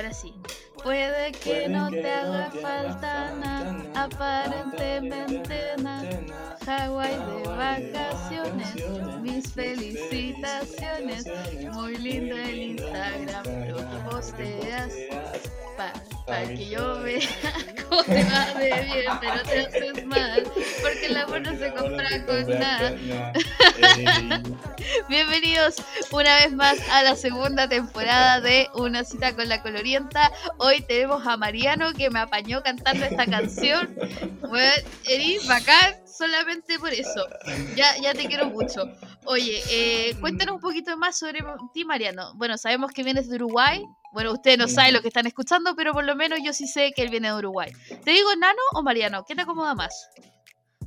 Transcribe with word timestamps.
ahora 0.00 0.14
sí. 0.14 0.34
Puede 0.82 1.32
que 1.32 1.68
no 1.68 1.90
te 1.90 2.10
haga 2.10 2.50
falta 2.62 3.34
nada, 3.34 3.84
aparentemente 3.94 5.60
nada. 5.82 6.08
Hawái 6.64 7.16
de 7.16 7.42
vacaciones, 7.48 8.74
mis 9.20 9.52
felicitaciones. 9.52 11.26
Muy 11.74 11.96
lindo 11.96 12.34
el 12.34 12.58
Instagram, 12.58 13.44
lo 13.68 13.76
que 13.76 14.10
posteas. 14.10 14.92
Para 16.26 16.48
que 16.48 16.68
yo 16.68 17.02
vea 17.02 17.20
cómo 17.88 18.02
te 18.04 18.24
va 18.24 18.54
de 18.58 18.82
bien, 18.84 19.12
pero 19.20 19.42
te 19.42 19.66
haces 19.66 20.06
mal, 20.06 20.44
porque 20.82 21.06
el 21.06 21.16
amor 21.16 21.40
no 21.40 21.58
se 21.58 21.72
compra 21.72 22.26
con 22.26 22.48
nada. 22.58 22.94
Bienvenidos 25.08 25.76
una 26.12 26.36
vez 26.36 26.52
más 26.52 26.78
a 26.90 27.02
la 27.02 27.16
segunda 27.16 27.68
temporada 27.68 28.40
de 28.40 28.68
Una 28.74 29.04
cita 29.04 29.34
con 29.34 29.48
la 29.48 29.62
colorienta. 29.62 30.30
Hoy 30.58 30.82
tenemos 30.82 31.26
a 31.26 31.36
Mariano 31.36 31.92
que 31.92 32.10
me 32.10 32.20
apañó 32.20 32.62
cantando 32.62 33.04
esta 33.04 33.26
canción. 33.26 33.94
Bueno, 34.40 34.72
bacán 35.46 35.94
solamente 36.06 36.78
por 36.78 36.92
eso. 36.92 37.26
Ya, 37.76 37.96
ya 38.02 38.12
te 38.12 38.26
quiero 38.26 38.50
mucho. 38.50 38.84
Oye, 39.24 39.62
eh, 39.70 40.14
cuéntanos 40.20 40.56
un 40.56 40.60
poquito 40.60 40.96
más 40.96 41.18
sobre 41.18 41.40
ti, 41.72 41.84
Mariano. 41.84 42.34
Bueno, 42.34 42.58
sabemos 42.58 42.92
que 42.92 43.02
vienes 43.02 43.28
de 43.28 43.36
Uruguay. 43.36 43.84
Bueno, 44.12 44.32
ustedes 44.32 44.58
no 44.58 44.68
saben 44.68 44.94
lo 44.94 45.02
que 45.02 45.08
están 45.08 45.26
escuchando, 45.26 45.74
pero 45.76 45.92
por 45.92 46.04
lo 46.04 46.16
menos 46.16 46.40
yo 46.44 46.52
sí 46.52 46.66
sé 46.66 46.92
que 46.94 47.02
él 47.02 47.10
viene 47.10 47.28
de 47.28 47.34
Uruguay. 47.34 47.70
¿Te 48.04 48.10
digo 48.10 48.34
Nano 48.36 48.60
o 48.74 48.82
Mariano? 48.82 49.24
¿Qué 49.26 49.34
te 49.34 49.42
acomoda 49.42 49.74
más? 49.74 50.08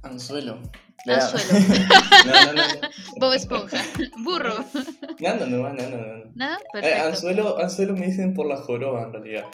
Anzuelo. 0.04 0.60
Anzuelo. 1.06 1.60
no, 2.26 2.54
no, 2.54 2.54
no, 2.54 2.90
Bob 3.18 3.34
Esponja. 3.34 3.84
Burro. 4.24 4.64
Nano, 5.20 5.46
no, 5.46 5.70
no, 5.70 5.90
no. 5.90 6.32
¿Nada? 6.36 6.58
Eh, 6.58 6.68
Perfecto. 6.72 7.08
anzuelo, 7.08 7.60
anzuelo 7.60 7.94
me 7.94 8.08
dicen 8.08 8.34
por 8.34 8.48
la 8.48 8.58
joroba, 8.58 9.04
en 9.04 9.14
realidad. 9.14 9.46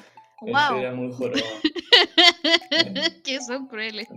Wow. 0.42 0.80
Era 0.80 0.94
muy 0.94 1.12
joroba. 1.12 1.42
que 3.24 3.42
son 3.42 3.68
crueles. 3.68 4.08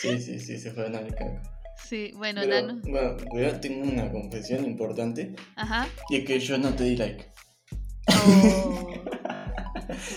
Sí, 0.00 0.20
sí, 0.20 0.40
sí, 0.40 0.58
se 0.58 0.70
fueron 0.72 0.96
al 0.96 1.14
caco. 1.14 1.40
Sí, 1.88 2.12
bueno, 2.16 2.40
Pero, 2.42 2.66
Nano. 2.66 2.80
bueno, 2.84 3.16
yo 3.34 3.60
tengo 3.60 3.88
una 3.88 4.10
confesión 4.10 4.64
importante. 4.64 5.34
Ajá. 5.56 5.88
Y 6.10 6.16
es 6.16 6.24
que 6.24 6.40
yo 6.40 6.58
no 6.58 6.74
te 6.74 6.84
di 6.84 6.96
like. 6.96 7.24
Oh. 8.08 8.94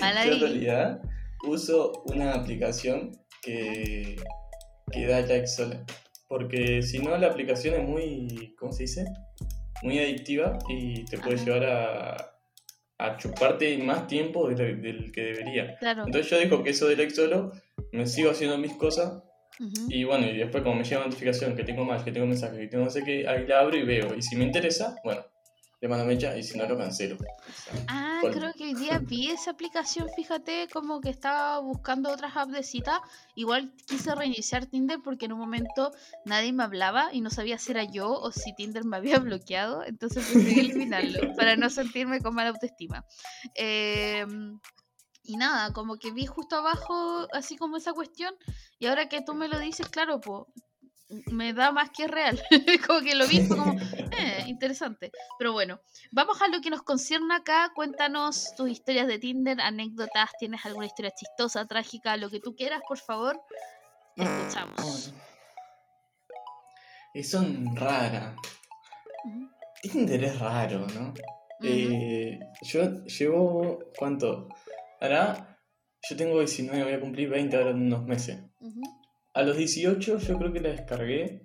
Yo 0.01 0.33
en 0.33 0.39
realidad 0.39 1.01
uso 1.47 2.03
una 2.05 2.33
aplicación 2.33 3.11
que, 3.41 4.15
que 4.91 5.07
da 5.07 5.21
like 5.21 5.47
sola. 5.47 5.83
Porque 6.31 6.81
si 6.81 6.99
no, 6.99 7.17
la 7.17 7.27
aplicación 7.27 7.75
es 7.75 7.85
muy, 7.85 8.55
¿cómo 8.57 8.71
se 8.71 8.83
dice? 8.83 9.03
Muy 9.83 9.99
adictiva 9.99 10.57
y 10.69 11.03
te 11.03 11.17
puede 11.17 11.35
Ajá. 11.35 11.43
llevar 11.43 11.65
a, 11.65 12.39
a 12.99 13.17
chuparte 13.17 13.77
más 13.79 14.07
tiempo 14.07 14.47
del, 14.47 14.81
del 14.81 15.11
que 15.11 15.23
debería. 15.23 15.75
Claro. 15.75 16.05
Entonces 16.05 16.31
yo 16.31 16.39
dejo 16.39 16.63
que 16.63 16.69
eso 16.69 16.87
de 16.87 16.95
like 16.95 17.13
solo, 17.13 17.51
me 17.91 18.07
sigo 18.07 18.31
haciendo 18.31 18.57
mis 18.57 18.71
cosas 18.75 19.21
y 19.89 20.05
bueno, 20.05 20.25
y 20.25 20.37
después 20.37 20.63
como 20.63 20.77
me 20.77 20.85
llega 20.85 21.03
notificación 21.03 21.53
que 21.57 21.65
tengo 21.65 21.83
más, 21.83 22.03
que 22.03 22.13
tengo 22.13 22.27
mensajes, 22.27 22.57
que 22.57 22.67
tengo 22.67 22.85
no 22.85 22.89
sé 22.89 23.03
qué, 23.03 23.27
ahí 23.27 23.45
la 23.45 23.59
abro 23.59 23.75
y 23.75 23.83
veo. 23.83 24.15
Y 24.15 24.21
si 24.21 24.37
me 24.37 24.45
interesa, 24.45 24.95
bueno, 25.03 25.25
le 25.81 25.87
mando 25.87 26.05
mecha 26.05 26.37
y 26.37 26.43
si 26.43 26.57
no 26.57 26.67
lo 26.67 26.77
cancelo. 26.77 27.17
Ah, 27.87 28.19
¿cuál? 28.21 28.33
creo 28.33 28.53
que 28.53 28.65
hoy 28.65 28.75
día 28.75 28.99
vi 28.99 29.31
esa 29.31 29.49
aplicación, 29.49 30.07
fíjate, 30.15 30.67
como 30.71 31.01
que 31.01 31.09
estaba 31.09 31.57
buscando 31.59 32.11
otras 32.11 32.37
apps 32.37 32.53
de 32.53 32.61
cita. 32.61 33.01
Igual 33.33 33.73
quise 33.87 34.13
reiniciar 34.13 34.67
Tinder 34.67 34.99
porque 35.03 35.25
en 35.25 35.33
un 35.33 35.39
momento 35.39 35.91
nadie 36.23 36.53
me 36.53 36.63
hablaba 36.63 37.09
y 37.11 37.21
no 37.21 37.31
sabía 37.31 37.57
si 37.57 37.71
era 37.71 37.83
yo 37.83 38.11
o 38.11 38.31
si 38.31 38.53
Tinder 38.53 38.85
me 38.85 38.97
había 38.97 39.17
bloqueado. 39.19 39.83
Entonces 39.83 40.23
preferí 40.27 40.59
eliminarlo 40.59 41.19
para 41.35 41.55
no 41.55 41.67
sentirme 41.71 42.21
con 42.21 42.35
mala 42.35 42.51
autoestima. 42.51 43.03
Em, 43.55 44.59
y 45.23 45.35
nada, 45.37 45.73
como 45.73 45.97
que 45.97 46.11
vi 46.11 46.27
justo 46.27 46.57
abajo 46.57 47.27
así 47.33 47.57
como 47.57 47.77
esa 47.77 47.93
cuestión 47.93 48.35
y 48.77 48.85
ahora 48.85 49.09
que 49.09 49.21
tú 49.21 49.33
me 49.33 49.47
lo 49.47 49.57
dices, 49.57 49.89
claro, 49.89 50.21
pues 50.21 50.43
me 51.31 51.53
da 51.53 51.71
más 51.71 51.89
que 51.89 52.07
real. 52.07 52.41
como 52.87 53.01
que 53.01 53.15
lo 53.15 53.27
vi, 53.27 53.47
como, 53.47 53.75
eh, 54.17 54.43
interesante. 54.47 55.11
Pero 55.37 55.53
bueno, 55.53 55.81
vamos 56.11 56.41
a 56.41 56.47
lo 56.47 56.61
que 56.61 56.69
nos 56.69 56.83
concierne 56.83 57.35
acá. 57.35 57.71
Cuéntanos 57.75 58.53
tus 58.55 58.69
historias 58.69 59.07
de 59.07 59.19
Tinder, 59.19 59.59
anécdotas, 59.61 60.31
tienes 60.39 60.65
alguna 60.65 60.85
historia 60.85 61.11
chistosa, 61.11 61.65
trágica, 61.65 62.17
lo 62.17 62.29
que 62.29 62.39
tú 62.39 62.55
quieras, 62.55 62.81
por 62.87 62.97
favor. 62.97 63.41
Escuchamos. 64.15 65.13
Y 67.13 67.23
son 67.23 67.75
raras. 67.75 68.35
Tinder 69.81 70.23
es 70.23 70.39
raro, 70.39 70.85
¿no? 70.87 71.13
Eh, 71.63 72.39
yo 72.61 73.03
llevo, 73.05 73.79
¿cuánto? 73.97 74.47
Ahora, 74.99 75.57
yo 76.09 76.15
tengo 76.15 76.39
19, 76.39 76.83
voy 76.83 76.93
a 76.93 76.99
cumplir 76.99 77.29
20 77.29 77.57
ahora 77.57 77.71
en 77.71 77.81
unos 77.83 78.05
meses. 78.05 78.39
Ujú. 78.59 79.00
A 79.33 79.43
los 79.43 79.55
18 79.57 80.17
yo 80.19 80.37
creo 80.37 80.51
que 80.53 80.59
la 80.59 80.69
descargué. 80.69 81.41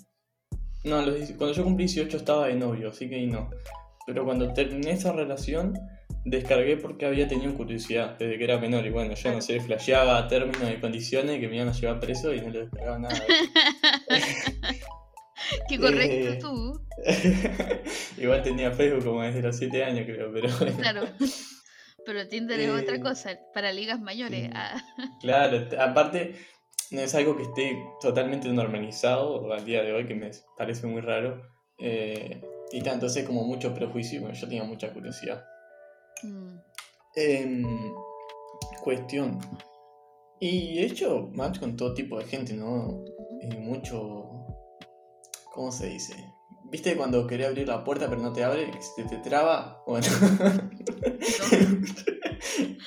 No, 0.84 0.96
a 0.96 1.02
los 1.02 1.14
10 1.16 1.32
cuando 1.36 1.54
yo 1.54 1.64
cumplí 1.64 1.86
18 1.86 2.16
estaba 2.16 2.46
de 2.48 2.54
novio, 2.54 2.90
así 2.90 3.08
que 3.08 3.16
ahí 3.16 3.26
no. 3.26 3.50
Pero 4.06 4.24
cuando 4.24 4.52
terminé 4.52 4.92
esa 4.92 5.12
relación, 5.12 5.74
descargué 6.24 6.76
porque 6.76 7.06
había 7.06 7.26
tenido 7.28 7.54
curiosidad 7.54 8.16
desde 8.18 8.38
que 8.38 8.44
era 8.44 8.58
menor. 8.58 8.86
Y 8.86 8.90
bueno, 8.90 9.14
yo 9.14 9.32
no 9.32 9.40
sé, 9.40 9.60
flasheaba 9.60 10.26
términos 10.28 10.70
y 10.76 10.80
condiciones 10.80 11.40
que 11.40 11.48
me 11.48 11.56
iban 11.56 11.68
a 11.68 11.72
llevar 11.72 11.98
preso 12.00 12.32
y 12.34 12.40
no 12.40 12.50
le 12.50 12.60
descargaba 12.60 12.98
nada. 12.98 13.20
Qué 15.68 15.78
correcto 15.78 16.28
Eh, 16.32 16.38
tú. 16.40 16.80
Igual 18.22 18.42
tenía 18.42 18.72
Facebook 18.72 19.04
como 19.04 19.22
desde 19.22 19.42
los 19.42 19.56
7 19.56 19.84
años, 19.84 20.06
creo, 20.06 20.32
pero 20.32 20.48
bueno. 20.58 20.76
Claro. 20.78 21.02
Pero 22.04 22.28
Tinder 22.28 22.58
es 22.60 22.70
otra 22.70 22.96
Eh, 22.96 23.00
cosa, 23.00 23.38
para 23.52 23.72
ligas 23.72 24.00
mayores. 24.00 24.44
sí. 24.44 24.50
ah. 24.54 24.82
Claro, 25.20 25.68
aparte, 25.78 26.36
no 26.90 27.00
es 27.00 27.14
algo 27.14 27.36
que 27.36 27.44
esté 27.44 27.78
totalmente 28.00 28.48
normalizado 28.48 29.52
al 29.52 29.64
día 29.64 29.82
de 29.82 29.92
hoy, 29.92 30.06
que 30.06 30.14
me 30.14 30.30
parece 30.56 30.86
muy 30.86 31.00
raro. 31.00 31.42
Eh, 31.78 32.40
y 32.72 32.78
tanto, 32.78 32.94
entonces 32.94 33.24
como 33.24 33.44
mucho 33.44 33.74
prejuicio, 33.74 34.20
bueno, 34.20 34.34
yo 34.34 34.48
tenía 34.48 34.64
mucha 34.64 34.92
curiosidad. 34.92 35.44
Mm, 36.22 36.56
Em, 37.16 37.64
cuestión. 38.82 39.38
Y 40.38 40.78
he 40.78 40.84
hecho 40.84 41.30
match 41.32 41.58
con 41.58 41.74
todo 41.76 41.94
tipo 41.94 42.18
de 42.18 42.26
gente, 42.26 42.52
¿no? 42.52 43.02
Y 43.40 43.56
mucho. 43.56 44.46
¿Cómo 45.54 45.72
se 45.72 45.86
dice? 45.88 46.14
¿Viste 46.70 46.94
cuando 46.94 47.26
quería 47.26 47.46
abrir 47.48 47.68
la 47.68 47.82
puerta 47.82 48.10
pero 48.10 48.20
no 48.20 48.34
te 48.34 48.44
abre? 48.44 48.70
Se 48.94 49.04
te 49.04 49.16
traba. 49.18 49.82
Bueno. 49.86 50.06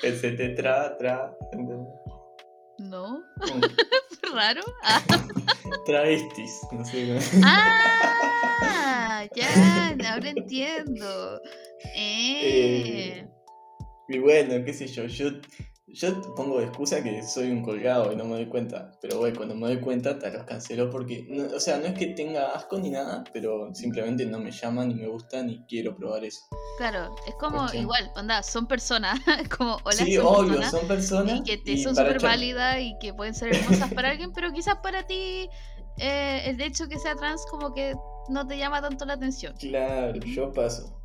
Se 0.00 0.32
te 0.32 0.48
traba, 0.50 0.96
traba. 0.96 1.36
No, 2.90 3.22
raro. 4.34 4.62
Ah, 4.82 5.00
Travestis, 5.86 6.58
no 6.72 6.84
sé 6.84 7.16
ah, 7.44 9.24
ya, 9.36 9.96
ahora 10.10 10.30
entiendo. 10.30 11.40
Eh. 11.94 13.22
Eh, 13.22 13.28
Y 14.08 14.18
bueno, 14.18 14.64
qué 14.64 14.72
sé 14.72 14.88
yo, 14.88 15.06
yo, 15.06 15.30
yo 15.94 16.34
pongo 16.34 16.58
de 16.58 16.66
excusa 16.66 17.02
que 17.02 17.22
soy 17.22 17.50
un 17.50 17.62
colgado 17.62 18.12
y 18.12 18.16
no 18.16 18.24
me 18.24 18.34
doy 18.36 18.46
cuenta. 18.46 18.92
Pero 19.00 19.18
bueno, 19.18 19.36
cuando 19.36 19.54
me 19.54 19.66
doy 19.68 19.80
cuenta 19.80 20.18
te 20.18 20.30
los 20.30 20.44
cancelo 20.44 20.90
porque, 20.90 21.26
no- 21.28 21.56
o 21.56 21.60
sea, 21.60 21.78
no 21.78 21.86
es 21.86 21.98
que 21.98 22.06
tenga 22.08 22.52
asco 22.52 22.78
ni 22.78 22.90
nada, 22.90 23.24
pero 23.32 23.74
simplemente 23.74 24.24
no 24.26 24.38
me 24.38 24.50
llaman 24.50 24.88
ni 24.88 24.94
me 24.94 25.06
gustan 25.08 25.46
ni 25.48 25.64
quiero 25.66 25.96
probar 25.96 26.24
eso. 26.24 26.40
Claro, 26.78 27.14
es 27.26 27.34
como 27.34 27.58
Cuestión. 27.58 27.82
igual, 27.82 28.10
onda, 28.16 28.42
son 28.42 28.66
personas, 28.66 29.18
como 29.58 29.76
hola, 29.84 29.92
sí, 30.04 30.14
son 30.16 30.26
obvio, 30.26 30.46
personas, 30.60 30.70
son 30.70 30.88
personas. 30.88 31.38
y 31.40 31.42
que 31.44 31.58
te 31.58 31.72
y 31.72 31.78
son 31.82 31.94
súper 31.94 32.20
válidas 32.20 32.80
y 32.80 32.96
que 33.00 33.12
pueden 33.12 33.34
ser 33.34 33.54
hermosas 33.54 33.92
para 33.92 34.10
alguien, 34.10 34.32
pero 34.32 34.52
quizás 34.52 34.76
para 34.82 35.06
ti 35.06 35.48
eh, 35.98 36.42
el 36.46 36.60
hecho 36.60 36.88
que 36.88 36.98
sea 36.98 37.14
trans 37.16 37.44
como 37.50 37.74
que 37.74 37.94
no 38.28 38.46
te 38.46 38.56
llama 38.56 38.80
tanto 38.80 39.04
la 39.04 39.14
atención. 39.14 39.54
Claro, 39.58 40.18
yo 40.20 40.52
paso. 40.52 40.96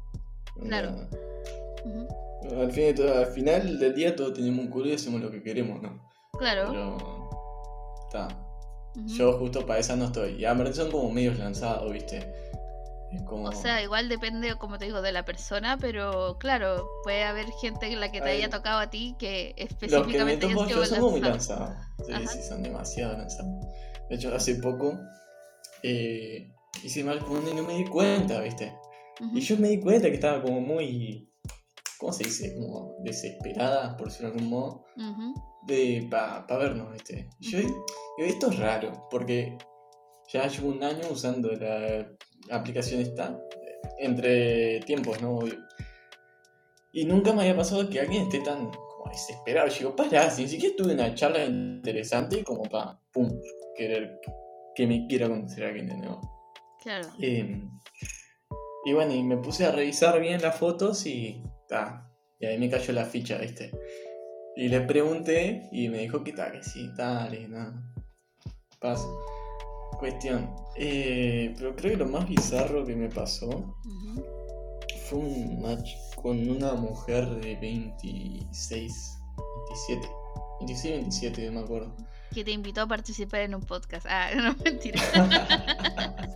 Claro. 0.62 1.10
Al, 2.52 2.72
fin 2.72 2.86
de 2.86 2.94
todo- 2.94 3.18
al 3.18 3.28
final 3.28 3.80
del 3.80 3.96
día 3.96 4.16
todos 4.16 4.34
tenemos 4.34 4.66
un 4.66 4.72
culo 4.72 4.88
y 4.88 4.94
hacemos 4.94 5.22
lo 5.22 5.32
que 5.32 5.42
queremos, 5.42 5.82
¿no? 5.82 6.10
Claro. 6.38 6.70
Pero. 6.70 6.98
Está. 8.08 8.28
Yo 9.06 9.38
justo 9.40 9.66
para 9.66 9.80
esa 9.80 9.96
no 9.96 10.06
estoy. 10.06 10.36
Y 10.36 10.46
aparte 10.46 10.74
son 10.74 10.92
como 10.92 11.10
medios 11.12 11.38
lanzados, 11.38 11.92
¿viste? 11.92 12.32
Es 13.12 13.22
como. 13.24 13.50
O 13.50 13.52
sea, 13.52 13.82
igual 13.82 14.08
depende, 14.10 14.56
como 14.58 14.78
te 14.78 14.86
digo, 14.86 15.02
de 15.02 15.12
la 15.12 15.26
persona, 15.26 15.78
pero 15.80 16.38
claro, 16.40 16.88
puede 17.04 17.24
haber 17.24 17.48
gente 17.62 17.88
en 17.88 18.00
la 18.00 18.12
que 18.12 18.22
te 18.22 18.30
Ay. 18.30 18.38
haya 18.38 18.50
tocado 18.50 18.80
a 18.80 18.90
ti 18.90 19.16
que 19.20 19.54
los 19.58 20.08
que 20.08 20.24
me 20.24 20.34
específicamente 20.34 20.86
son 20.86 21.12
muy 21.12 21.22
lanzados. 21.22 21.76
Sí, 22.06 22.14
sí, 22.28 22.44
son 22.44 22.64
demasiado 22.64 23.18
lanzados. 23.18 23.66
De 24.10 24.16
hecho, 24.16 24.34
hace 24.34 24.56
poco 24.56 24.98
eh, 25.84 26.52
hice 26.84 27.04
mal 27.04 27.20
con 27.20 27.38
uno 27.38 27.52
y 27.52 27.54
no 27.54 27.64
me 27.64 27.78
di 27.78 27.86
cuenta, 27.86 28.40
¿viste? 28.42 28.74
Y 29.34 29.40
yo 29.42 29.58
me 29.58 29.70
di 29.70 29.80
cuenta 29.80 30.10
que 30.10 30.16
estaba 30.16 30.42
como 30.42 30.62
muy. 30.62 31.30
¿Cómo 32.06 32.14
se 32.14 32.26
dice? 32.26 32.54
Como 32.54 32.94
desesperada, 33.00 33.98
por 33.98 34.10
decirlo 34.10 34.30
de 34.30 34.36
algún 34.36 34.50
modo. 34.52 34.86
ujú, 34.96 35.34
de 35.66 36.08
para 36.12 36.46
vernos, 36.56 36.94
¿viste? 36.94 37.28
Y 37.40 37.50
Yo 37.50 37.58
digo, 37.58 37.86
esto 38.20 38.52
es 38.52 38.60
raro, 38.60 39.08
porque 39.10 39.58
ya 40.32 40.46
llevo 40.48 40.68
un 40.68 40.84
año 40.84 41.02
usando 41.10 41.52
la 41.54 42.08
aplicación 42.52 43.02
esta, 43.02 43.36
entre 43.98 44.82
tiempos, 44.82 45.20
¿no? 45.20 45.40
Y 46.94 47.06
nunca 47.06 47.34
me 47.34 47.42
había 47.42 47.58
pasado 47.58 47.90
que 47.90 48.00
alguien 48.00 48.26
esté 48.26 48.42
tan 48.42 48.70
como 48.70 49.10
desesperado. 49.10 49.68
Yo 49.70 49.78
digo, 49.80 49.96
pará, 49.96 50.30
si 50.30 50.44
ni 50.44 50.50
siquiera 50.50 50.76
tuve 50.78 50.94
una 50.94 51.16
charla 51.16 51.44
interesante 51.44 52.44
como 52.44 52.62
para, 52.70 53.00
pum, 53.12 53.28
querer 53.76 54.22
que 54.76 54.86
me 54.86 55.08
quiera 55.08 55.28
conocer 55.28 55.64
a 55.64 55.68
alguien 55.70 55.88
de 55.88 55.98
nuevo. 55.98 56.22
Claro. 56.84 57.10
Em, 57.20 57.68
y 58.86 58.94
bueno, 58.94 59.16
y 59.16 59.24
me 59.24 59.38
puse 59.38 59.66
a 59.66 59.72
revisar 59.72 60.20
bien 60.20 60.40
las 60.44 60.56
fotos 60.56 61.04
y, 61.08 61.42
ta, 61.68 62.10
y 62.40 62.46
ahí 62.46 62.58
me 62.58 62.70
cayó 62.70 62.94
la 62.94 63.06
ficha, 63.06 63.38
¿viste? 63.38 63.72
Y 64.56 64.70
le 64.70 64.82
pregunté 64.82 65.68
y 65.72 65.90
me 65.90 66.00
dijo 66.00 66.24
que 66.24 66.32
tal, 66.34 66.52
que 66.54 66.64
sí, 66.64 66.90
dale, 66.98 67.48
nada. 67.48 67.74
Paso. 68.80 69.26
Cuestión. 70.00 70.54
eh, 70.78 71.54
pero 71.58 71.76
creo 71.76 71.92
que 71.92 71.98
lo 71.98 72.06
más 72.06 72.28
bizarro 72.28 72.86
que 72.86 72.96
me 72.96 73.08
pasó 73.10 73.78
fue 75.06 75.20
un 75.20 75.62
match 75.62 75.92
con 76.22 76.50
una 76.50 76.74
mujer 76.74 77.30
de 77.30 77.56
26, 77.58 79.18
27. 79.68 80.10
26, 80.60 80.94
27, 80.96 81.46
no 81.46 81.60
me 81.60 81.66
acuerdo. 81.66 81.96
Que 82.34 82.44
te 82.44 82.52
invitó 82.52 82.82
a 82.82 82.88
participar 82.88 83.42
en 83.42 83.56
un 83.56 83.62
podcast. 83.62 84.06
Ah, 84.10 84.32
no, 84.36 84.56
mentira. 84.64 85.00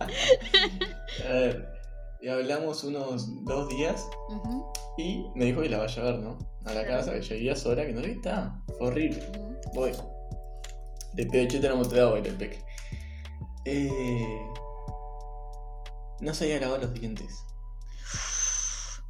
A 1.28 1.32
ver, 1.32 1.68
y 2.22 2.28
hablamos 2.28 2.84
unos 2.84 3.44
dos 3.44 3.68
días 3.68 4.06
y 4.98 5.24
me 5.34 5.46
dijo 5.46 5.62
que 5.62 5.68
la 5.68 5.78
vaya 5.78 6.02
a 6.02 6.04
ver, 6.04 6.18
¿no? 6.20 6.38
A 6.66 6.74
la 6.74 6.86
casa, 6.86 7.12
que 7.14 7.22
llegué 7.22 7.56
sola, 7.56 7.86
que 7.86 7.92
no 7.92 8.02
qué 8.02 8.12
está. 8.12 8.62
Fue 8.78 8.88
horrible. 8.88 9.22
ujú. 9.30 9.56
Voy. 9.74 9.92
De 11.14 11.26
pedo, 11.26 11.48
yo 11.48 11.60
te 11.60 11.68
lo 11.68 11.76
mostré 11.76 12.02
hoy, 12.02 12.20
el 12.24 12.36
peque. 12.36 12.62
Eh, 13.64 14.46
no 16.20 16.34
se 16.34 16.44
había 16.44 16.60
lavado 16.60 16.82
los 16.82 16.94
dientes. 16.94 17.34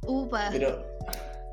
Upa. 0.07 0.49
Pero, 0.51 0.83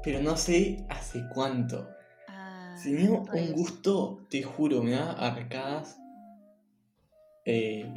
pero 0.03 0.23
no 0.23 0.37
sé 0.37 0.87
hace 0.89 1.23
cuánto. 1.35 1.89
Ah, 2.29 2.75
Tenía 2.83 3.11
un 3.11 3.53
gusto, 3.53 4.27
te 4.31 4.43
juro, 4.43 4.83
me 4.83 4.93
da 4.93 5.13
arcadas. 5.13 5.99
Eh, 7.45 7.93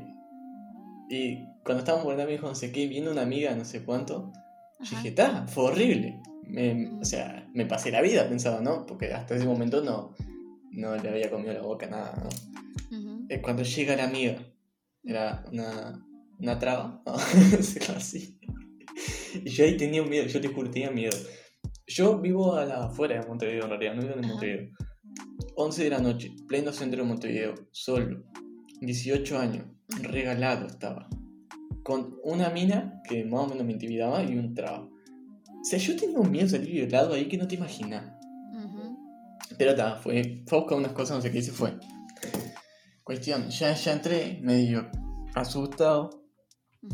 y 1.09 1.45
cuando 1.63 1.79
estábamos 1.79 2.15
me 2.15 2.25
dijo 2.27 2.47
no 2.47 2.55
sé 2.55 2.71
qué, 2.71 2.87
viendo 2.87 3.11
una 3.11 3.21
amiga 3.23 3.55
no 3.55 3.65
sé 3.65 3.83
cuánto, 3.83 4.31
yo 4.79 4.89
dije, 4.97 5.09
está, 5.09 5.45
fue 5.47 5.65
horrible. 5.65 6.19
Me- 6.43 6.89
o 6.99 7.05
sea, 7.05 7.47
me 7.53 7.65
pasé 7.65 7.91
la 7.91 8.01
vida 8.01 8.27
pensaba, 8.27 8.61
¿no? 8.61 8.85
Porque 8.85 9.13
hasta 9.13 9.35
ese 9.35 9.45
momento 9.45 9.81
no, 9.83 10.15
no 10.71 10.95
le 10.97 11.09
había 11.09 11.29
comido 11.29 11.53
la 11.53 11.61
boca 11.61 11.87
nada, 11.87 12.13
¿no? 12.21 12.29
Eh, 13.29 13.41
Cuando 13.41 13.63
llega 13.63 13.95
la 13.95 14.05
amiga, 14.05 14.37
era 15.03 15.43
una, 15.51 16.05
una 16.39 16.59
traba, 16.59 17.01
¿no? 17.05 17.13
Así. 17.95 18.39
Y 19.45 19.49
yo 19.49 19.63
ahí 19.65 19.77
tenía 19.77 20.03
miedo, 20.03 20.25
yo 20.27 20.41
te 20.41 20.47
juro, 20.49 20.69
tenía 20.69 20.91
miedo. 20.91 21.15
Yo 21.87 22.19
vivo 22.19 22.55
a 22.55 22.65
la 22.65 22.85
afuera 22.85 23.19
de 23.21 23.27
Montevideo 23.27 23.63
en 23.63 23.69
realidad, 23.69 23.95
no 23.95 24.01
vivo 24.01 24.13
en. 24.15 24.27
Montevideo. 24.27 24.69
11 25.55 25.83
de 25.83 25.89
la 25.89 25.99
noche, 25.99 26.31
pleno 26.47 26.71
centro 26.73 27.01
de 27.01 27.07
Montevideo, 27.07 27.53
solo, 27.71 28.23
18 28.81 29.37
años, 29.39 29.65
regalado 30.01 30.67
estaba. 30.67 31.07
Con 31.83 32.17
una 32.23 32.49
mina 32.49 33.01
que 33.07 33.25
más 33.25 33.41
o 33.41 33.47
menos 33.47 33.65
me 33.65 33.73
intimidaba 33.73 34.23
y 34.23 34.37
un 34.37 34.53
traba. 34.53 34.81
O 34.81 35.63
sea, 35.63 35.79
yo 35.79 35.95
tenía 35.95 36.19
un 36.19 36.31
miedo 36.31 36.45
de 36.45 36.51
salir 36.51 36.71
violado 36.71 37.13
ahí 37.13 37.27
que 37.27 37.37
no 37.37 37.47
te 37.47 37.55
imaginas. 37.55 38.13
Ujú. 38.53 38.97
Pero 39.57 39.75
ta, 39.75 39.95
fue, 39.95 40.43
fue 40.47 40.57
a 40.57 40.61
buscar 40.61 40.77
unas 40.77 40.93
cosas, 40.93 41.17
no 41.17 41.21
sé 41.21 41.31
qué, 41.31 41.39
y 41.39 41.43
se 41.43 41.51
fue. 41.51 41.73
Cuestión, 43.03 43.49
ya, 43.49 43.73
ya 43.73 43.93
entré, 43.93 44.39
medio 44.41 44.89
asustado. 45.35 46.21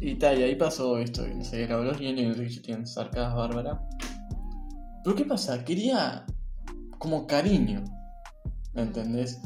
Y 0.01 0.15
tal, 0.15 0.39
y 0.39 0.43
ahí 0.43 0.55
pasó 0.55 0.99
esto, 0.99 1.25
no 1.25 1.43
sé, 1.45 1.65
grabó 1.65 1.83
los 1.83 1.97
dientes, 1.97 2.27
no 2.27 2.33
sé 2.33 2.43
qué, 2.43 2.49
yo 2.49 2.61
tenía 2.61 3.29
bárbaras. 3.29 3.79
Pero 5.03 5.15
¿qué 5.15 5.23
pasa? 5.23 5.63
Quería 5.63 6.25
como 6.97 7.25
cariño, 7.25 7.85
¿me 8.73 8.81
entendés? 8.81 9.39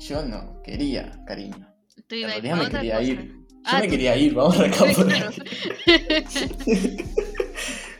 Yo 0.00 0.24
no, 0.24 0.62
quería 0.62 1.24
cariño. 1.26 1.66
Realidad 2.08 2.56
pa' 2.56 2.62
me 2.62 2.68
quería 2.70 2.98
cosa. 2.98 3.10
ir. 3.10 3.47
Yo 3.64 3.70
Ah, 3.76 3.78
me 3.80 3.86
tú- 3.86 3.90
quería 3.90 4.16
ir, 4.16 4.34
vamos 4.34 4.56
a 4.56 4.60
arrancar 4.60 4.94
por 4.94 5.12
ahí. 5.12 5.22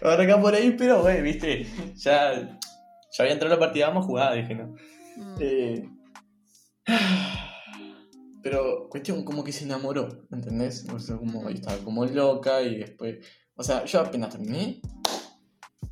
Vamos 0.01 0.13
a 0.13 0.13
arrancar 0.15 0.41
por 0.41 0.55
ahí, 0.55 0.75
pero 0.79 1.03
bueno, 1.03 1.23
viste, 1.25 1.67
ya, 1.97 2.33
ya 2.33 3.23
había 3.25 3.33
entrado 3.33 3.53
la 3.55 3.59
partida, 3.61 3.89
vamos 3.89 4.05
a 4.05 4.07
jugar, 4.07 4.35
dije, 4.37 4.55
no. 4.55 4.69
Mm, 5.17 5.35
Eh, 5.41 5.89
pero 8.43 8.89
cuestión 8.89 9.25
como 9.25 9.43
que 9.45 9.53
se 9.53 9.65
enamoró, 9.65 10.09
¿entendés? 10.31 10.87
O 10.95 10.99
sea, 11.01 11.17
como 11.17 11.49
estaba 11.49 11.77
como 11.79 12.05
loca 12.07 12.63
y 12.63 12.77
después. 12.79 13.17
O 13.57 13.63
sea, 13.65 13.85
yo 13.85 14.01
apenas 14.01 14.31
terminé, 14.31 14.81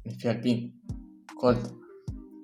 me 0.05 0.15
fui 0.15 0.31
al 0.31 0.41
pin, 0.41 0.81
corto. 1.37 1.81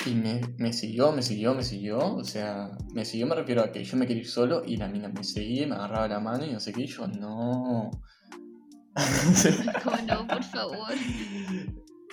Y 0.05 0.15
me, 0.15 0.41
me 0.59 0.73
siguió, 0.73 1.13
me 1.13 1.23
siguió, 1.23 1.55
me 1.55 1.63
siguió. 1.63 1.99
O 2.17 2.25
sea, 2.25 2.77
me 2.93 3.05
siguió, 3.05 3.27
me 3.27 3.35
refiero 3.37 3.63
a 3.63 3.71
que 3.71 3.85
yo 3.85 3.97
me 3.97 4.07
quería 4.07 4.23
ir 4.23 4.29
solo 4.29 4.63
y 4.67 4.77
la 4.77 4.89
mina 4.89 5.09
me 5.09 5.23
seguía, 5.23 5.67
me 5.67 5.75
agarraba 5.77 6.09
la 6.09 6.21
mano 6.21 6.45
y 6.45 6.53
no 6.53 6.61
sé 6.61 6.73
qué. 6.73 6.83
Y 6.83 6.87
yo, 6.87 7.07
no. 7.07 7.91
¿Cómo 9.85 9.97
no? 10.07 10.27
Por 10.27 10.43
favor. 10.45 10.93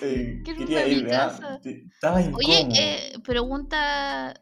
Eh, 0.02 0.40
Quiero 0.44 0.58
quería 0.60 0.80
irme 0.80 0.82
a 0.82 0.86
mi 0.86 0.92
ir, 0.94 1.04
¿verdad? 1.04 1.30
casa. 1.40 1.60
Te- 1.62 1.84
Estaba 1.92 2.20
incómodo. 2.22 2.38
Oye, 2.48 2.68
eh, 2.80 3.12
pregunta 3.24 4.40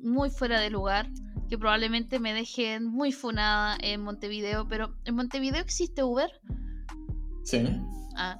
muy 0.00 0.30
fuera 0.30 0.58
de 0.60 0.70
lugar, 0.70 1.08
que 1.48 1.58
probablemente 1.58 2.18
me 2.18 2.32
dejen 2.32 2.86
muy 2.86 3.12
funada 3.12 3.76
en 3.82 4.00
Montevideo, 4.00 4.66
pero 4.68 4.96
¿en 5.04 5.14
Montevideo 5.14 5.60
existe 5.60 6.02
Uber? 6.02 6.30
Sí, 7.44 7.62
Ah, 8.16 8.38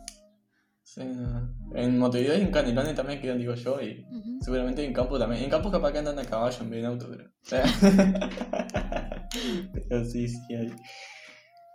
sí. 0.94 1.04
no. 1.04 1.54
En 1.74 1.98
Montevideo 1.98 2.36
y 2.36 2.42
en 2.42 2.50
Canelones 2.50 2.94
también 2.94 3.20
quedan, 3.20 3.38
digo 3.38 3.54
yo, 3.54 3.80
y 3.80 4.04
ujú. 4.10 4.38
seguramente 4.40 4.84
en 4.84 4.92
campo 4.92 5.18
también. 5.18 5.44
En 5.44 5.50
campo 5.50 5.70
capaz 5.70 5.92
que 5.92 5.98
andan 5.98 6.18
a 6.18 6.24
caballo 6.24 6.58
en 6.60 6.70
vez 6.70 6.82
de 6.82 6.86
auto, 6.86 7.08
pero. 7.10 7.30
pero 9.88 10.04
sí, 10.04 10.28
sí 10.28 10.54
hay. 10.54 10.72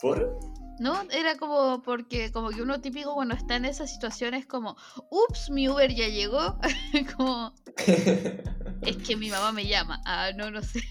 ¿Por? 0.02 0.38
¿No? 0.80 1.02
Era 1.12 1.38
como 1.38 1.82
porque 1.82 2.32
como 2.32 2.50
que 2.50 2.62
uno 2.62 2.82
típico 2.82 3.14
cuando 3.14 3.34
está 3.34 3.56
en 3.56 3.66
esas 3.66 3.90
situaciones 3.90 4.46
como, 4.46 4.76
ups, 5.10 5.50
mi 5.50 5.70
Uber 5.70 5.94
ya 5.94 6.10
llegó, 6.10 6.60
como, 7.16 7.54
es 7.78 8.98
que 8.98 9.16
mi 9.16 9.30
mamá 9.30 9.54
me 9.54 9.66
llama. 9.66 10.02
Ah, 10.06 10.32
no, 10.36 10.52
no 10.52 10.62
sé. 10.62 10.82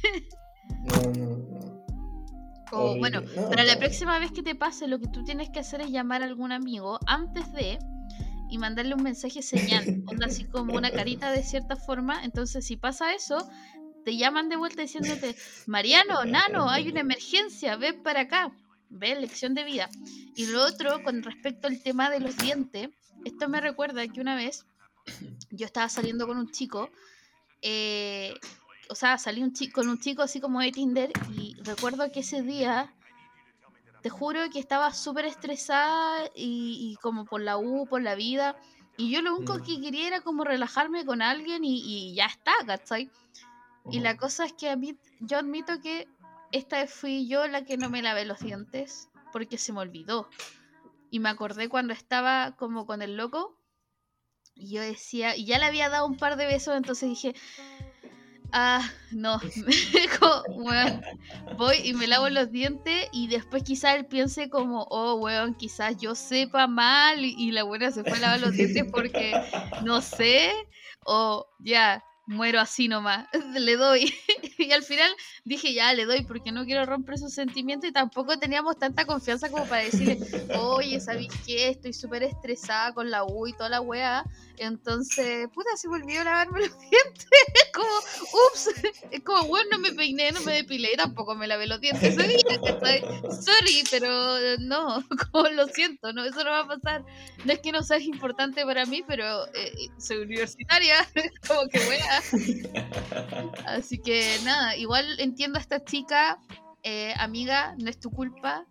no, 0.85 1.13
no, 1.13 1.37
no. 1.37 1.85
Como, 2.71 2.97
bueno, 2.97 3.21
No, 3.21 3.51
Para 3.51 3.65
la 3.65 3.79
próxima 3.79 4.19
vez 4.19 4.33
que 4.33 4.43
te 4.43 4.55
pase, 4.55 4.89
lo 4.89 4.99
que 4.99 5.09
tú 5.09 5.23
tienes 5.23 5.51
que 5.51 5.61
hacer 5.61 5.83
es 5.83 5.91
llamar 5.91 6.23
a 6.23 6.25
algún 6.25 6.51
amigo 6.51 6.99
antes 7.07 7.53
de 7.53 7.79
y 8.55 8.59
mandarle 8.59 8.95
un 8.95 9.03
mensaje 9.03 9.43
señal, 9.43 10.05
onda 10.07 10.27
así 10.27 10.45
como 10.45 10.75
una 10.75 10.93
carita 10.93 11.33
de 11.33 11.43
cierta 11.43 11.75
forma. 11.75 12.25
Entonces, 12.25 12.65
si 12.65 12.77
pasa 12.77 13.13
eso, 13.13 13.49
te 14.05 14.17
llaman 14.17 14.49
de 14.49 14.55
vuelta 14.57 14.83
diciéndote, 14.83 15.35
Mariano, 15.67 16.25
Nano, 16.25 16.71
hay 16.71 16.89
una 16.89 17.01
emergencia, 17.01 17.75
ven 17.77 18.01
para 18.05 18.21
acá. 18.21 18.53
Ve, 18.91 19.17
lección 19.17 19.55
de 19.55 19.65
vida. 19.65 19.89
Y 20.37 20.47
lo 20.47 20.63
otro, 20.65 21.03
con 21.03 21.25
respecto 21.25 21.67
al 21.67 21.83
tema 21.83 22.11
de 22.11 22.21
los 22.21 22.37
dientes, 22.37 22.91
esto 23.25 23.49
me 23.49 23.61
recuerda 23.61 24.07
que 24.07 24.21
una 24.21 24.37
vez 24.37 24.67
yo 25.51 25.67
estaba 25.67 25.89
saliendo 25.89 26.29
con 26.29 26.39
un 26.39 26.53
chico, 26.53 26.91
eh, 27.61 28.35
o 28.89 28.95
sea, 28.95 29.19
salí 29.19 29.43
un 29.43 29.53
chi- 29.53 29.71
con 29.73 29.89
un 29.89 29.99
chico 29.99 30.23
así 30.23 30.39
como 30.41 30.61
de 30.61 30.71
Tinder 30.71 31.11
y 31.37 31.57
recuerdo 31.65 32.13
que 32.13 32.21
ese 32.21 32.43
día, 32.43 32.95
te 34.05 34.11
juro 34.11 34.51
que 34.51 34.59
estaba 34.59 34.93
súper 34.93 35.25
estresada 35.25 36.27
y, 36.35 36.91
y 36.93 36.97
como 37.01 37.25
por 37.25 37.41
la 37.41 37.57
U, 37.57 37.87
por 37.87 38.03
la 38.03 38.15
vida. 38.15 38.55
Y 38.99 39.11
yo 39.11 39.23
lo 39.23 39.35
único 39.35 39.55
Mm. 39.55 39.63
que 39.63 39.81
quería 39.81 40.07
era 40.09 40.21
como 40.21 40.45
relajarme 40.45 41.07
con 41.07 41.23
alguien 41.23 41.65
y, 41.65 41.81
y 41.83 42.15
ya 42.15 42.27
está, 42.27 42.53
¿cachai? 42.67 43.11
Y 43.91 44.01
la 44.01 44.19
cosa 44.19 44.45
es 44.45 44.53
que 44.53 44.69
a 44.69 44.77
mí, 44.77 44.99
yo 45.21 45.39
admito 45.39 45.81
que 45.81 46.07
esta 46.53 46.81
vez 46.83 46.93
fui 46.93 47.27
yo 47.27 47.47
la 47.47 47.65
que 47.65 47.79
no 47.79 47.89
me 47.89 48.03
lavé 48.03 48.27
los 48.27 48.41
dientes 48.41 49.09
porque 49.33 49.57
se 49.57 49.73
me 49.73 49.81
olvidó. 49.81 50.29
Y 51.11 51.19
me 51.19 51.31
acordé 51.31 51.71
cuando 51.71 51.95
estaba 51.95 52.57
como 52.57 52.85
con 52.85 53.01
el 53.01 53.17
loco. 53.17 53.57
Y 54.55 54.75
yo 54.75 54.83
decía, 54.83 55.35
y 55.35 55.47
ya 55.47 55.59
le 55.59 55.65
había 55.65 55.89
dado 55.89 56.05
un 56.07 56.19
par 56.19 56.37
de 56.37 56.45
besos, 56.45 56.77
entonces 56.77 57.09
dije, 57.09 57.35
ah, 58.55 58.89
no, 59.11 59.41
weón, 60.49 61.03
voy 61.59 61.77
y 61.83 61.93
me 61.93 62.07
lavo 62.07 62.29
los 62.31 62.51
dientes 62.53 63.09
y 63.13 63.27
después 63.27 63.65
quizás 63.65 63.97
él 63.97 64.07
piense 64.07 64.49
como, 64.49 64.87
oh, 64.91 65.17
weón, 65.17 65.55
quizás 65.55 65.99
yo 65.99 66.15
sepa 66.15 66.67
mal 66.69 67.25
y 67.25 67.51
la 67.51 67.65
buena 67.65 67.91
se 67.91 68.05
fue 68.05 68.13
a 68.13 68.21
lavar 68.21 68.41
los 68.41 68.53
dientes 68.53 68.85
porque 68.91 69.35
no 69.83 70.01
sé, 70.01 70.53
o 71.05 71.47
ya, 71.59 72.03
muero 72.27 72.61
así 72.61 72.89
nomás, 72.89 73.27
le 73.55 73.77
doy. 73.77 74.15
y 74.59 74.73
al 74.73 74.83
final 74.83 75.11
dije, 75.45 75.73
ya, 75.73 75.93
le 75.93 76.05
doy 76.05 76.23
porque 76.25 76.53
no 76.53 76.65
quiero 76.65 76.85
romper 76.87 77.19
sus 77.19 77.35
sentimientos 77.35 77.91
y 77.91 77.93
tampoco 77.93 78.39
teníamos 78.39 78.79
tanta 78.79 79.05
confianza 79.05 79.51
como 79.51 79.65
para 79.67 79.83
decirle, 79.83 80.19
oye, 80.59 81.01
¿sabes 81.01 81.29
qué? 81.47 81.69
Estoy 81.69 81.93
súper 81.93 82.23
estresada 82.23 82.93
con 82.93 83.11
la 83.11 83.25
U 83.25 83.47
y 83.47 83.53
toda 83.53 83.69
la 83.69 83.81
weá. 83.81 84.25
Entonces, 84.57 85.49
puta, 85.53 85.71
se 85.77 85.89
me 85.89 85.97
olvidó 85.97 86.23
lavarme 86.23 86.61
los 86.61 86.79
dientes. 86.79 87.29
como, 87.73 87.97
ups, 88.49 88.71
es 89.11 89.23
como, 89.23 89.49
bueno, 89.49 89.71
no 89.73 89.79
me 89.79 89.93
peiné, 89.93 90.31
no 90.33 90.41
me 90.43 90.55
depilé 90.55 90.95
tampoco 90.97 91.35
me 91.35 91.47
lavé 91.47 91.67
los 91.67 91.81
dientes 91.81 92.17
ese 92.17 92.29
día. 92.29 92.61
Sorry, 93.31 93.85
pero 93.91 94.59
no, 94.61 95.05
como 95.33 95.49
lo 95.49 95.67
siento, 95.69 96.13
no, 96.13 96.25
eso 96.25 96.45
no 96.45 96.51
va 96.51 96.61
a 96.61 96.67
pasar. 96.69 97.05
No 97.45 97.53
es 97.53 97.59
que 97.61 97.73
no 97.73 97.83
seas 97.83 98.03
importante 98.03 98.65
para 98.65 98.87
mí, 98.87 99.03
pero 99.07 99.47
eh, 99.55 99.89
soy 99.99 100.19
universitaria, 100.19 101.07
como 101.47 101.69
que 101.69 101.79
wea. 101.81 102.23
Así 103.67 103.99
que 103.99 104.39
nada, 104.45 104.77
igual 104.77 105.19
entiendo 105.21 105.59
a 105.59 105.63
esta 105.63 105.85
chica, 105.85 106.39
eh, 106.83 107.15
amiga, 107.19 107.75
no 107.79 107.89
es 107.91 107.99
tu 107.99 108.11
culpa. 108.11 108.67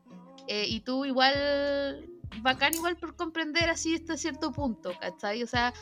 eh, 0.48 0.65
y 0.68 0.82
tú 0.82 1.06
igual, 1.06 2.06
bacán 2.42 2.74
igual 2.74 2.98
por 2.98 3.15
comprender 3.15 3.70
así 3.70 3.96
hasta 3.96 4.18
cierto 4.18 4.51
punto, 4.51 4.92
¿cachai? 5.00 5.42
O 5.42 5.48
sea, 5.48 5.74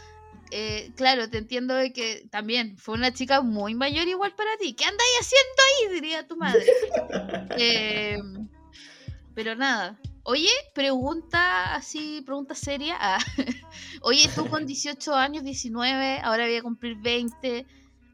eh, 0.51 0.91
claro, 0.95 1.29
te 1.29 1.37
entiendo 1.39 1.73
de 1.73 1.91
que 1.93 2.27
también 2.29 2.77
fue 2.77 2.93
una 2.95 3.11
chica 3.13 3.41
muy 3.41 3.73
mayor 3.73 4.07
igual 4.07 4.35
para 4.35 4.55
ti. 4.57 4.73
¿Qué 4.73 4.83
andáis 4.83 5.17
haciendo 5.19 5.61
ahí? 5.67 5.95
Diría 5.95 6.27
tu 6.27 6.37
madre. 6.37 6.65
Eh, 7.57 8.17
pero 9.33 9.55
nada. 9.55 9.99
Oye, 10.23 10.49
pregunta 10.75 11.73
así, 11.73 12.21
pregunta 12.25 12.53
seria. 12.53 12.95
Ah, 12.99 13.17
Oye, 14.01 14.29
tú 14.35 14.47
con 14.47 14.65
18 14.65 15.15
años, 15.15 15.43
19, 15.43 16.19
ahora 16.23 16.45
voy 16.45 16.55
a 16.57 16.61
cumplir 16.61 16.97
20. 16.97 17.65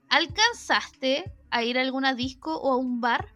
¿Alcanzaste 0.09 1.25
a 1.51 1.63
ir 1.63 1.77
a 1.77 1.81
alguna 1.81 2.13
disco 2.13 2.55
o 2.59 2.73
a 2.73 2.77
un 2.77 2.99
bar? 3.01 3.33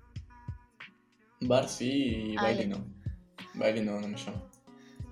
Bar 1.41 1.67
sí 1.67 2.31
y 2.33 2.35
Ah, 2.37 2.43
baile 2.43 2.67
no. 2.67 2.85
Baile 3.55 3.81
no, 3.83 3.99
no 3.99 4.07
me 4.07 4.17
llama. 4.17 4.41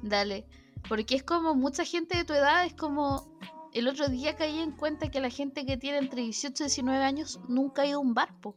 Dale. 0.02 0.46
Porque 0.88 1.16
es 1.16 1.24
como 1.24 1.56
mucha 1.56 1.84
gente 1.84 2.18
de 2.18 2.24
tu 2.24 2.34
edad, 2.34 2.66
es 2.66 2.74
como. 2.74 3.38
El 3.74 3.88
otro 3.88 4.08
día 4.08 4.36
caí 4.36 4.58
en 4.60 4.72
cuenta 4.72 5.10
que 5.12 5.20
la 5.20 5.30
gente 5.30 5.64
que 5.66 5.78
tiene 5.78 6.00
entre 6.00 6.24
18 6.24 6.64
y 6.64 6.66
19 6.66 7.04
años 7.04 7.40
nunca 7.48 7.84
ha 7.84 7.86
ido 7.86 7.98
a 8.00 8.02
un 8.02 8.14
bar, 8.16 8.34
po. 8.42 8.56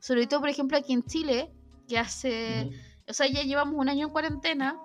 Sobre 0.00 0.26
todo, 0.26 0.40
por 0.40 0.48
ejemplo, 0.48 0.78
aquí 0.78 0.92
en 0.94 1.02
Chile, 1.04 1.52
que 1.88 1.98
hace. 1.98 2.70
O 3.08 3.12
sea, 3.12 3.26
ya 3.26 3.42
llevamos 3.42 3.74
un 3.76 3.88
año 3.88 4.06
en 4.06 4.12
cuarentena. 4.12 4.78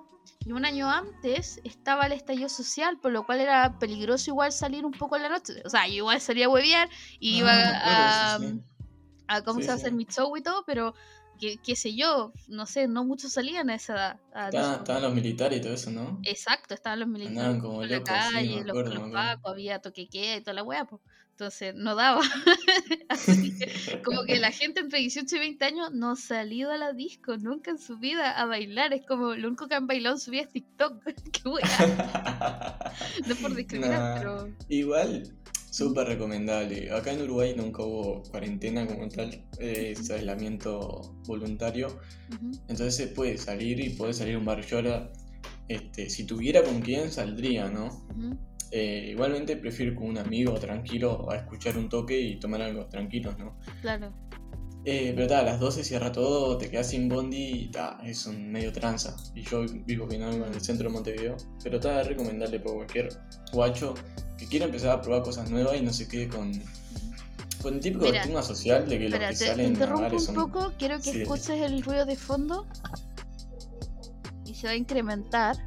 Y 0.46 0.52
un 0.52 0.66
año 0.66 0.90
antes 0.90 1.60
estaba 1.64 2.06
el 2.08 2.12
estallido 2.14 2.50
social, 2.50 3.00
por 3.00 3.12
lo 3.12 3.26
cual 3.26 3.40
era 3.42 3.78
peligroso 3.80 4.30
igual 4.32 4.52
salir 4.52 4.86
un 4.86 4.92
poco 4.92 5.16
en 5.16 5.24
la 5.24 5.30
noche. 5.30 5.54
O 5.66 5.70
sea, 5.70 5.88
yo 5.88 5.94
igual 5.96 6.20
salía 6.20 6.46
a 6.48 6.50
huevear 6.50 6.90
y 7.20 7.38
iba 7.38 7.52
Ah, 7.54 8.36
acuerdo, 8.36 8.46
a, 8.46 8.52
sí, 8.52 8.60
sí. 8.60 8.81
A 9.36 9.44
cómo 9.44 9.60
Sí, 9.60 9.64
se 9.64 9.68
va 9.70 9.74
a 9.74 9.78
hacer 9.78 9.94
mi 9.94 10.06
show 10.06 10.36
y 10.38 10.42
todo, 10.42 10.64
pero 10.66 10.94
que- 11.40 11.58
qué 11.58 11.76
sé 11.76 11.96
yo, 11.96 12.32
no 12.48 12.66
sé, 12.68 12.88
no 12.88 13.04
muchos 13.04 13.32
salían 13.34 13.70
a 13.72 13.76
esa 13.76 13.94
edad. 13.94 14.20
a 14.34 14.46
Estaban, 14.46 14.52
disco. 14.70 14.84
estaban 14.84 15.02
los 15.04 15.14
militares 15.14 15.60
y 15.60 15.62
todo 15.62 15.74
eso, 15.74 15.90
¿no? 15.92 16.20
Exacto, 16.24 16.74
estaban 16.76 17.00
los 17.00 17.08
militares 17.10 17.38
Andaban 17.40 17.60
como 17.62 17.84
en 17.84 17.90
la 17.90 17.98
locos, 17.98 18.12
me 18.12 18.32
calle, 18.34 18.56
los, 18.62 18.70
acuerdo, 18.70 18.94
los 18.96 19.12
pacos, 19.12 19.52
había 19.52 19.80
toque 19.80 20.08
queda 20.08 20.36
y 20.38 20.42
toda 20.42 20.54
la 20.54 20.64
weá, 20.64 20.86
pues. 20.86 21.02
Entonces 21.32 21.74
no 21.74 21.96
daba. 21.96 22.22
Así 23.10 23.58
que 23.58 24.02
como 24.04 24.24
que 24.26 24.38
la 24.38 24.52
gente 24.52 24.82
entre 24.82 25.00
18 25.00 25.36
y 25.38 25.40
20 25.40 25.66
años 25.66 25.92
no 25.92 26.12
ha 26.12 26.16
salido 26.16 26.72
a 26.72 26.78
la 26.78 26.94
disco 26.94 27.36
nunca 27.38 27.72
en 27.72 27.80
su 27.80 27.98
vida 27.98 28.32
a 28.40 28.46
bailar. 28.46 28.94
Es 28.94 29.04
como 29.08 29.34
lo 29.34 29.48
único 29.48 29.68
que 29.68 29.74
han 29.74 29.88
bailado 29.88 30.16
en 30.16 30.22
su 30.22 30.30
vida 30.30 30.44
es 30.44 30.52
TikTok. 30.52 31.04
Qué 31.32 31.50
weá. 31.50 31.64
No 33.28 33.36
por 33.36 33.56
discriminar, 33.56 34.00
Nah, 34.00 34.18
pero. 34.18 34.50
Igual, 34.70 35.34
súper 35.72 36.08
recomendable. 36.08 36.92
Acá 36.92 37.14
en 37.14 37.24
Uruguay 37.24 37.56
nunca 37.56 37.82
hubo 37.82 38.22
cuarentena 38.24 38.86
como 38.86 39.08
tal, 39.08 39.34
eh, 39.58 39.96
es 39.98 40.12
aislamiento 40.12 41.16
voluntario. 41.26 42.00
Entonces 42.68 42.96
se 42.96 43.08
puede 43.08 43.38
salir 43.38 43.80
y 43.80 43.90
puede 43.90 44.14
salir 44.14 44.36
a 44.36 44.38
un 44.38 44.46
bar. 44.46 44.62
Este, 45.68 46.10
si 46.10 46.26
tuviera 46.26 46.62
con 46.62 46.82
quién, 46.82 47.10
saldría, 47.10 47.70
¿no? 47.70 48.06
Eh, 48.72 49.08
igualmente 49.12 49.56
prefiero 49.58 49.96
con 49.96 50.10
un 50.10 50.18
amigo 50.18 50.54
tranquilo 50.56 51.30
a 51.32 51.38
escuchar 51.38 51.78
un 51.78 51.90
toque 51.90 52.20
y 52.20 52.40
tomar 52.40 52.62
algo 52.62 52.86
tranquilos, 52.88 53.38
¿no? 53.40 53.58
Claro. 53.82 54.14
Eh, 54.84 55.14
pero 55.16 55.28
ta, 55.28 55.40
a 55.40 55.44
las 55.44 55.60
12 55.60 55.84
cierra 55.84 56.12
todo, 56.12 56.58
te 56.58 56.70
quedas 56.70 56.90
sin 56.90 57.08
bondi 57.08 57.38
y 57.66 57.68
ta, 57.72 58.00
es 58.04 58.26
un 58.26 58.52
medio 58.52 58.72
tranza. 58.74 59.16
Y 59.36 59.44
yo 59.44 59.64
vivo 59.86 60.06
algo 60.06 60.46
en 60.46 60.54
el 60.54 60.62
centro 60.62 60.88
de 60.88 60.94
Montevideo. 60.94 61.38
Pero 61.64 61.78
está 61.78 62.02
es 62.02 62.08
recomendable 62.08 62.60
para 62.60 62.76
cualquier 62.76 63.10
guacho 63.54 63.94
que 64.38 64.48
quiera 64.48 64.66
empezar 64.66 64.90
a 64.92 65.02
probar 65.02 65.22
cosas 65.22 65.50
nuevas 65.52 65.78
y 65.78 65.82
no 65.82 65.94
se 65.94 66.08
quede 66.08 66.28
con, 66.30 66.52
con 67.62 67.76
el 67.76 67.80
típico 67.80 68.06
Mira, 68.06 68.22
estigma 68.22 68.42
social 68.42 68.90
de 68.90 68.98
que 68.98 69.10
los 69.10 69.20
que 69.20 69.26
te, 69.28 69.32
te 69.34 69.36
salen 69.48 69.66
a 69.66 69.70
interrumpo 69.70 70.16
un 70.16 70.20
son. 70.20 70.36
poco. 70.36 70.74
Quiero 70.80 70.98
que 70.98 71.12
Sí. 71.12 71.22
escuches 71.22 71.62
el 71.62 71.84
ruido 71.84 72.06
de 72.06 72.16
fondo. 72.16 72.66
Y 74.46 74.56
se 74.56 74.66
va 74.68 74.74
a 74.74 74.76
incrementar. 74.76 75.58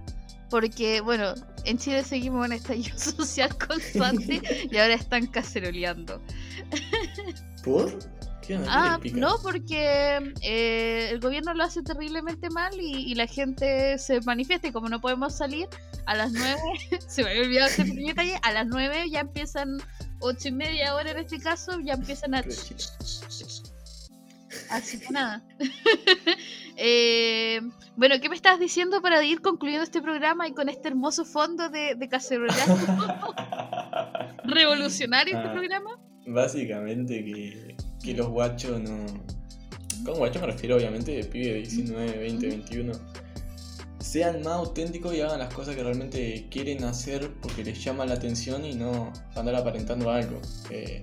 Porque, 0.50 1.00
bueno, 1.00 1.34
en 1.64 1.78
Chile 1.78 2.04
seguimos 2.04 2.46
en 2.46 2.52
estallido 2.54 2.98
social 2.98 3.56
constante 3.56 4.40
y 4.70 4.76
ahora 4.76 4.94
están 4.94 5.26
caceroleando. 5.28 6.20
¿Por? 7.64 7.96
¿Qué 8.46 8.56
onda? 8.56 8.98
¿Qué 9.02 9.10
Ah, 9.10 9.12
no, 9.14 9.36
porque 9.42 10.32
eh, 10.42 11.08
el 11.10 11.20
gobierno 11.20 11.54
lo 11.54 11.64
hace 11.64 11.82
terriblemente 11.82 12.50
mal 12.50 12.72
y, 12.80 13.10
y 13.10 13.14
la 13.14 13.26
gente 13.26 13.98
se 13.98 14.20
manifiesta 14.22 14.68
y 14.68 14.72
como 14.72 14.88
no 14.88 15.00
podemos 15.00 15.34
salir 15.34 15.66
a 16.06 16.14
las 16.14 16.32
9, 16.32 16.56
se 17.08 17.22
me 17.24 17.30
había 17.30 17.42
olvidado 17.44 17.70
pequeño 17.76 18.06
detalle, 18.08 18.38
a 18.42 18.52
las 18.52 18.66
9 18.66 19.08
ya 19.10 19.20
empiezan, 19.20 19.78
ocho 20.20 20.48
y 20.48 20.52
media 20.52 20.94
hora 20.94 21.10
en 21.12 21.18
este 21.18 21.38
caso, 21.38 21.78
ya 21.80 21.94
empiezan 21.94 22.34
a... 22.34 22.42
Así 24.70 24.98
que 25.00 25.10
nada. 25.10 25.42
Eh, 26.76 27.60
bueno, 27.94 28.16
¿qué 28.20 28.28
me 28.28 28.34
estás 28.34 28.58
diciendo 28.58 29.00
para 29.00 29.22
ir 29.22 29.40
concluyendo 29.40 29.84
este 29.84 30.02
programa 30.02 30.48
y 30.48 30.52
con 30.54 30.68
este 30.68 30.88
hermoso 30.88 31.24
fondo 31.24 31.68
de, 31.68 31.94
de 31.94 32.08
revolucionario 34.44 35.36
este 35.36 35.48
Ah. 35.48 35.52
programa? 35.52 35.90
Básicamente 36.26 37.24
que, 37.24 37.73
que 38.04 38.14
los 38.14 38.28
guachos 38.28 38.80
no. 38.80 39.06
Con 40.04 40.18
guachos 40.18 40.42
me 40.42 40.48
refiero 40.48 40.76
obviamente 40.76 41.12
de 41.12 41.24
pibe 41.24 41.54
de 41.54 41.58
19, 41.60 42.18
20, 42.18 42.46
21. 42.48 42.92
Sean 43.98 44.42
más 44.42 44.54
auténticos 44.54 45.14
y 45.14 45.22
hagan 45.22 45.38
las 45.38 45.52
cosas 45.52 45.74
que 45.74 45.82
realmente 45.82 46.46
quieren 46.50 46.84
hacer 46.84 47.32
porque 47.40 47.64
les 47.64 47.82
llama 47.82 48.04
la 48.04 48.14
atención 48.14 48.64
y 48.64 48.74
no 48.74 49.10
andar 49.34 49.54
aparentando 49.54 50.10
algo. 50.10 50.40
Eh, 50.70 51.02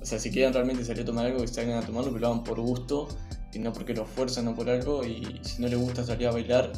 o 0.00 0.04
sea, 0.04 0.18
si 0.18 0.30
quieren 0.30 0.52
realmente 0.52 0.84
salir 0.84 1.02
a 1.02 1.04
tomar 1.04 1.26
algo, 1.26 1.40
que 1.40 1.48
salgan 1.48 1.78
a 1.78 1.86
tomarlo, 1.86 2.10
pero 2.10 2.20
lo 2.20 2.26
hagan 2.28 2.44
por 2.44 2.60
gusto 2.60 3.08
y 3.54 3.60
no 3.60 3.72
porque 3.72 3.94
lo 3.94 4.04
fuerzan 4.04 4.48
o 4.48 4.56
por 4.56 4.68
algo. 4.68 5.04
Y 5.04 5.40
si 5.42 5.62
no 5.62 5.68
les 5.68 5.78
gusta 5.78 6.04
salir 6.04 6.26
a 6.26 6.32
bailar, 6.32 6.72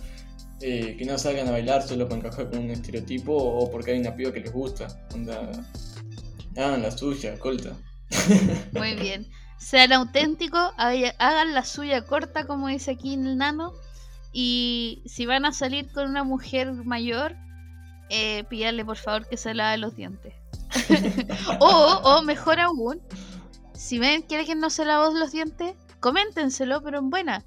eh, 0.61 0.97
que 0.99 1.05
no 1.07 1.17
salgan 1.17 1.49
a 1.49 1.53
bailar 1.53 1.83
solo 1.83 2.07
para 2.07 2.21
encajar 2.21 2.51
con 2.51 2.59
un 2.59 2.71
estereotipo 2.71 3.33
o 3.35 3.71
porque 3.71 3.93
hay 3.93 4.01
una 4.01 4.15
piba 4.15 4.33
que 4.33 4.41
les 4.41 4.53
gusta. 4.53 5.07
Onda, 5.15 5.51
hagan 6.57 6.83
la 6.83 6.91
suya, 6.91 7.39
colta. 7.39 7.75
Muy 8.73 8.95
bien. 8.97 9.27
Sean 9.59 9.93
auténticos, 9.93 10.73
hagan 10.77 11.55
la 11.55 11.65
suya 11.65 12.05
corta, 12.05 12.47
como 12.47 12.69
dice 12.69 12.93
aquí 12.93 13.15
en 13.15 13.27
el 13.27 13.39
nano. 13.39 13.73
Y 14.33 15.03
si 15.07 15.27
van 15.27 15.45
a 15.45 15.53
salir 15.53 15.91
con 15.93 16.09
una 16.09 16.25
mujer 16.25 16.73
mayor, 16.73 17.37
eh, 18.11 18.45
pídanle 18.45 18.85
por 18.85 18.97
favor 18.97 19.29
que 19.29 19.37
se 19.37 19.55
lave 19.55 19.79
los 19.79 19.95
dientes. 19.95 20.35
o, 21.61 21.67
o 21.67 22.23
mejor 22.23 22.61
aún, 22.61 23.01
si 23.75 23.99
ven 23.99 24.23
que 24.23 24.37
alguien 24.37 24.61
no 24.61 24.71
se 24.71 24.85
lavó 24.85 25.13
los 25.13 25.33
dientes, 25.33 25.77
coméntenselo, 26.01 26.83
pero 26.83 26.99
en 26.99 27.11
buena. 27.11 27.45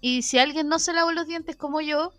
Y 0.00 0.22
si 0.22 0.38
alguien 0.38 0.68
no 0.68 0.78
se 0.78 0.92
lavó 0.92 1.12
los 1.12 1.26
dientes 1.26 1.56
como 1.56 1.80
yo, 1.80 2.12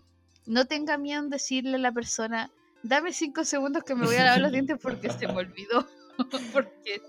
no 0.46 0.66
tenga 0.66 0.98
miedo 0.98 1.22
en 1.22 1.30
decirle 1.30 1.76
a 1.76 1.80
la 1.80 1.92
persona, 1.92 2.50
dame 2.82 3.12
cinco 3.12 3.44
segundos 3.44 3.84
que 3.84 3.94
me 3.94 4.06
voy 4.06 4.16
a 4.16 4.24
lavar 4.24 4.40
los 4.40 4.52
dientes 4.52 4.78
porque 4.80 5.10
se 5.10 5.26
me 5.26 5.34
olvidó. 5.34 5.86
porque 6.52 7.02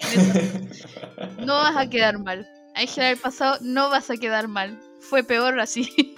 no 1.39 1.55
vas 1.55 1.75
a 1.75 1.89
quedar 1.89 2.19
mal. 2.19 2.48
Que 2.75 3.01
haber 3.01 3.22
pasado, 3.22 3.57
no 3.62 3.89
vas 3.89 4.10
a 4.10 4.17
quedar 4.17 4.48
mal. 4.48 4.79
Fue 5.00 5.24
peor 5.24 5.60
así. 5.60 6.15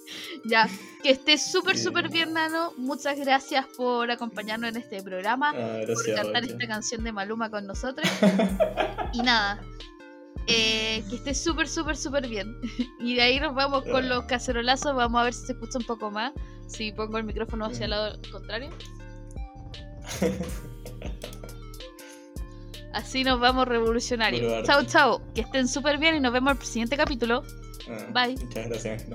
ya, 0.44 0.68
que 1.02 1.10
estés 1.10 1.50
súper, 1.50 1.76
súper 1.78 2.08
bien, 2.08 2.32
Nano. 2.32 2.72
Muchas 2.76 3.18
gracias 3.18 3.66
por 3.76 4.10
acompañarnos 4.10 4.70
en 4.70 4.76
este 4.76 5.02
programa, 5.02 5.52
Ah, 5.56 5.80
por 5.86 6.14
cantar 6.14 6.44
esta 6.44 6.66
canción 6.66 7.04
de 7.04 7.12
Maluma 7.12 7.50
con 7.50 7.66
nosotros. 7.66 8.08
y 9.12 9.22
nada, 9.22 9.60
eh, 10.46 11.02
que 11.08 11.16
estés 11.16 11.42
súper, 11.42 11.68
súper, 11.68 11.96
súper 11.96 12.28
bien. 12.28 12.56
y 13.00 13.16
de 13.16 13.22
ahí 13.22 13.40
nos 13.40 13.54
vamos 13.54 13.84
con 13.84 14.08
los 14.08 14.24
cacerolazos. 14.24 14.94
Vamos 14.94 15.20
a 15.20 15.24
ver 15.24 15.34
si 15.34 15.46
se 15.46 15.52
escucha 15.52 15.78
un 15.78 15.86
poco 15.86 16.10
más. 16.10 16.32
Si 16.68 16.92
pongo 16.92 17.18
el 17.18 17.24
micrófono 17.24 17.66
hacia 17.66 17.84
el 17.84 17.90
lado 17.90 18.18
contrario. 18.30 18.70
Así 22.96 23.24
nos 23.24 23.38
vamos 23.38 23.68
revolucionarios. 23.68 24.64
Chao, 24.64 24.82
chao. 24.84 25.20
Que 25.34 25.42
estén 25.42 25.68
súper 25.68 25.98
bien 25.98 26.16
y 26.16 26.20
nos 26.20 26.32
vemos 26.32 26.56
el 26.58 26.66
siguiente 26.66 26.96
capítulo. 26.96 27.42
Ah, 27.90 28.06
Bye. 28.10 28.36
Muchas 28.42 28.68
gracias. 28.68 29.06